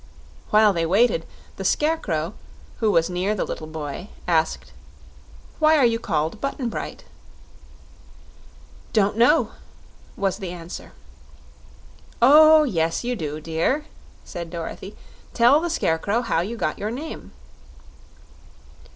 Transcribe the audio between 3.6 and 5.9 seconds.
boy, asked: "Why are